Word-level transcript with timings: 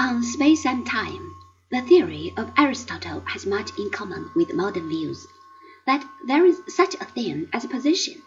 On 0.00 0.22
space 0.22 0.64
and 0.64 0.86
time, 0.86 1.34
the 1.72 1.82
theory 1.82 2.32
of 2.36 2.52
Aristotle 2.56 3.20
has 3.26 3.44
much 3.44 3.76
in 3.76 3.90
common 3.90 4.30
with 4.36 4.54
modern 4.54 4.88
views. 4.88 5.26
That 5.86 6.08
there 6.24 6.46
is 6.46 6.60
such 6.68 6.94
a 6.94 7.04
thing 7.04 7.48
as 7.52 7.64
a 7.64 7.68
position, 7.68 8.22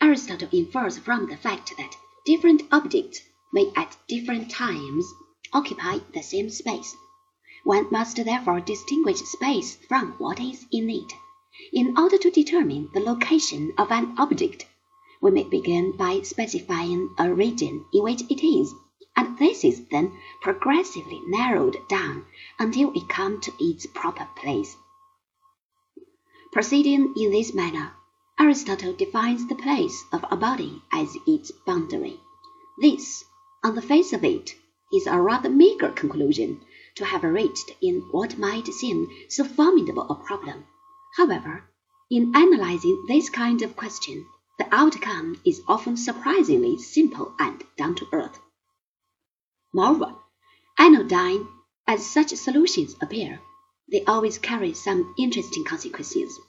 Aristotle 0.00 0.48
infers 0.52 0.98
from 0.98 1.26
the 1.26 1.36
fact 1.36 1.76
that 1.78 1.96
different 2.24 2.62
objects 2.70 3.22
may 3.52 3.72
at 3.74 3.96
different 4.06 4.52
times 4.52 5.12
occupy 5.52 5.98
the 6.14 6.22
same 6.22 6.48
space. 6.48 6.94
One 7.64 7.88
must 7.90 8.24
therefore 8.24 8.60
distinguish 8.60 9.18
space 9.18 9.78
from 9.88 10.12
what 10.18 10.38
is 10.38 10.64
in 10.70 10.88
it. 10.88 11.12
In 11.72 11.98
order 11.98 12.18
to 12.18 12.30
determine 12.30 12.90
the 12.94 13.00
location 13.00 13.72
of 13.76 13.90
an 13.90 14.14
object, 14.16 14.66
we 15.20 15.32
may 15.32 15.42
begin 15.42 15.96
by 15.96 16.20
specifying 16.22 17.10
a 17.18 17.34
region 17.34 17.84
in 17.92 18.04
which 18.04 18.22
it 18.30 18.46
is, 18.46 18.72
and 19.16 19.38
this 19.38 19.64
is 19.64 19.86
then 19.90 20.12
progressively 20.42 21.20
narrowed 21.26 21.76
down 21.88 22.24
until 22.58 22.92
it 22.94 23.08
comes 23.08 23.44
to 23.44 23.52
its 23.58 23.86
proper 23.86 24.28
place. 24.36 24.76
Proceeding 26.52 27.14
in 27.16 27.30
this 27.32 27.52
manner, 27.52 27.92
Aristotle 28.38 28.92
defines 28.92 29.46
the 29.46 29.54
place 29.54 30.04
of 30.12 30.24
a 30.30 30.36
body 30.36 30.82
as 30.92 31.16
its 31.26 31.50
boundary. 31.66 32.20
This, 32.78 33.24
on 33.64 33.74
the 33.74 33.82
face 33.82 34.12
of 34.12 34.22
it, 34.24 34.54
is 34.92 35.06
a 35.06 35.20
rather 35.20 35.50
meagre 35.50 35.90
conclusion 35.90 36.60
to 36.94 37.04
have 37.04 37.24
reached 37.24 37.72
in 37.82 38.00
what 38.10 38.38
might 38.38 38.66
seem 38.68 39.08
so 39.28 39.44
formidable 39.44 40.06
a 40.08 40.14
problem. 40.14 40.64
However, 41.16 41.64
in 42.10 42.36
analyzing 42.36 43.04
this 43.08 43.28
kind 43.28 43.62
of 43.62 43.76
question, 43.76 44.26
the 44.58 44.74
outcome 44.74 45.40
is 45.44 45.60
often 45.66 45.96
surprisingly 45.96 46.78
simple 46.78 47.34
and. 47.38 47.64
Moreover, 49.78 50.16
anodyne, 50.78 51.46
as 51.86 52.10
such 52.10 52.30
solutions 52.30 52.96
appear, 53.02 53.42
they 53.92 54.02
always 54.06 54.38
carry 54.38 54.72
some 54.72 55.14
interesting 55.18 55.64
consequences. 55.64 56.40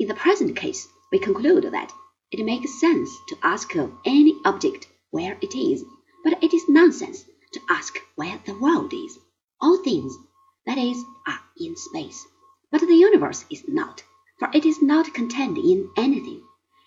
In 0.00 0.08
the 0.08 0.14
present 0.14 0.56
case, 0.56 0.88
we 1.12 1.20
conclude 1.20 1.70
that 1.70 1.92
it 2.32 2.44
makes 2.44 2.80
sense 2.80 3.16
to 3.28 3.38
ask 3.44 3.76
of 3.76 3.92
any 4.04 4.34
object 4.44 4.88
where 5.10 5.38
it 5.40 5.54
is, 5.54 5.84
but 6.24 6.42
it 6.42 6.52
is 6.52 6.68
nonsense 6.68 7.24
to 7.52 7.60
ask 7.70 7.96
where 8.16 8.42
the 8.44 8.58
world 8.58 8.92
is. 8.92 9.16
All 9.60 9.80
things, 9.84 10.16
that 10.66 10.78
is, 10.78 11.04
are 11.28 11.38
in 11.60 11.76
space, 11.76 12.26
but 12.72 12.80
the 12.80 12.92
universe 12.92 13.44
is 13.52 13.62
not, 13.68 14.02
for 14.40 14.50
it 14.52 14.66
is 14.66 14.82
not 14.82 15.14
contained 15.14 15.58
in 15.58 15.92
anything. 15.96 16.42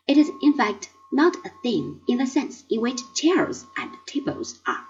It 0.05 0.17
is, 0.17 0.29
in 0.41 0.51
fact, 0.51 0.89
not 1.13 1.37
a 1.45 1.51
thing 1.63 2.01
in 2.09 2.17
the 2.17 2.27
sense 2.27 2.65
in 2.69 2.81
which 2.81 3.13
chairs 3.13 3.65
and 3.77 3.95
tables 4.05 4.59
are. 4.67 4.85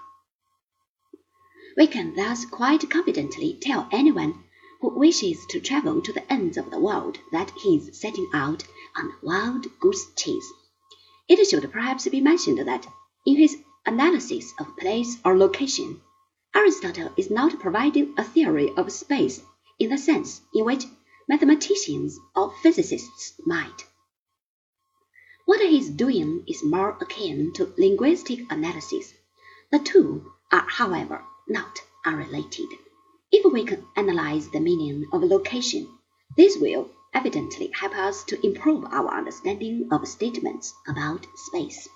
We 1.74 1.86
can 1.86 2.14
thus 2.14 2.44
quite 2.44 2.90
confidently 2.90 3.58
tell 3.60 3.88
anyone 3.90 4.44
who 4.82 4.90
wishes 4.90 5.46
to 5.48 5.60
travel 5.60 6.02
to 6.02 6.12
the 6.12 6.30
ends 6.30 6.58
of 6.58 6.70
the 6.70 6.78
world 6.78 7.18
that 7.30 7.50
he 7.52 7.76
is 7.76 7.98
setting 7.98 8.28
out 8.34 8.64
on 8.94 9.06
a 9.06 9.26
wild 9.26 9.66
goose 9.80 10.12
chase. 10.14 10.52
It 11.28 11.42
should 11.46 11.72
perhaps 11.72 12.06
be 12.08 12.20
mentioned 12.20 12.58
that 12.58 12.86
in 13.24 13.36
his 13.36 13.56
analysis 13.86 14.52
of 14.58 14.76
place 14.76 15.16
or 15.24 15.38
location, 15.38 16.02
Aristotle 16.54 17.10
is 17.16 17.30
not 17.30 17.58
providing 17.58 18.12
a 18.18 18.24
theory 18.24 18.70
of 18.76 18.92
space 18.92 19.40
in 19.78 19.88
the 19.88 19.96
sense 19.96 20.42
in 20.52 20.66
which 20.66 20.84
mathematicians 21.26 22.18
or 22.36 22.52
physicists 22.62 23.32
might. 23.46 23.86
What 25.46 25.60
he 25.60 25.78
is 25.78 25.88
doing 25.88 26.44
is 26.46 26.62
more 26.62 26.98
akin 27.00 27.52
to 27.54 27.72
linguistic 27.78 28.40
analysis. 28.52 29.14
The 29.70 29.78
two 29.78 30.32
are, 30.50 30.66
however, 30.68 31.24
not 31.48 31.80
unrelated. 32.04 32.68
If 33.30 33.50
we 33.50 33.64
can 33.64 33.86
analyze 33.96 34.48
the 34.50 34.60
meaning 34.60 35.06
of 35.12 35.22
location, 35.22 35.88
this 36.36 36.56
will 36.58 36.90
evidently 37.14 37.70
help 37.74 37.96
us 37.96 38.24
to 38.24 38.46
improve 38.46 38.84
our 38.84 39.08
understanding 39.12 39.88
of 39.90 40.06
statements 40.06 40.74
about 40.86 41.26
space. 41.34 41.88